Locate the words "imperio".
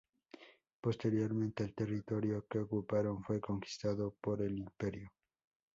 4.57-5.07